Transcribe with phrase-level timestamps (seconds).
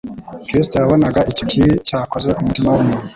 [0.47, 3.07] Kristo yabonaga icyo kibi cyakoze umutima w'umuntu;